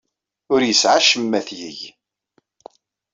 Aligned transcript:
Ur 0.53 0.61
yesɛi 0.63 0.95
acemma 0.97 1.35
ad 1.39 1.45
t-yeg. 1.47 1.79